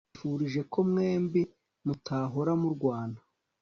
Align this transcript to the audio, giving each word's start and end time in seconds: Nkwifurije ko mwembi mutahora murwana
Nkwifurije 0.07 0.61
ko 0.71 0.77
mwembi 0.89 1.41
mutahora 1.85 2.51
murwana 2.61 3.19